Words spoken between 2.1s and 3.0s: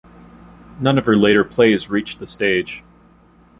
the stage.